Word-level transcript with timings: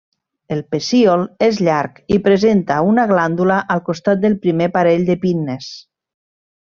El 0.53 0.61
pecíol 0.75 1.25
és 1.47 1.59
llarg 1.67 1.99
i 2.17 2.17
presenta 2.29 2.79
una 2.93 3.05
glàndula 3.13 3.59
al 3.77 3.83
costat 3.91 4.25
del 4.25 4.39
primer 4.47 4.71
parell 4.79 5.07
de 5.11 5.19
pinnes. 5.27 5.69